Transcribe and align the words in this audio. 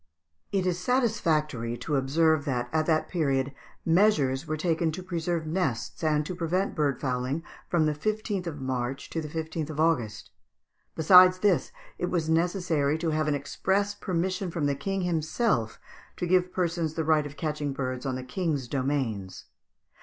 ]It 0.51 0.65
is 0.65 0.79
satisfactory 0.79 1.77
to 1.77 1.95
observe 1.95 2.43
that 2.45 2.69
at 2.73 2.87
that 2.87 3.07
period 3.07 3.53
measures 3.85 4.47
were 4.47 4.57
taken 4.57 4.91
to 4.93 5.03
preserve 5.03 5.45
nests 5.45 6.03
and 6.03 6.25
to 6.25 6.33
prevent 6.33 6.73
bird 6.73 6.99
fowling 6.99 7.43
from 7.69 7.85
the 7.85 7.93
15th 7.93 8.47
of 8.47 8.59
March 8.59 9.11
to 9.11 9.21
the 9.21 9.27
15th 9.27 9.69
of 9.69 9.79
August. 9.79 10.31
Besides 10.95 11.37
this, 11.37 11.71
it 11.99 12.07
was 12.09 12.31
necessary 12.31 12.97
to 12.97 13.11
have 13.11 13.27
an 13.27 13.35
express 13.35 13.93
permission 13.93 14.49
from 14.49 14.65
the 14.65 14.73
King 14.73 15.01
himself 15.01 15.79
to 16.17 16.25
give 16.25 16.51
persons 16.51 16.95
the 16.95 17.03
right 17.05 17.27
of 17.27 17.37
catching 17.37 17.71
birds 17.71 18.03
on 18.03 18.15
the 18.15 18.23
King's 18.23 18.67
domains. 18.67 19.45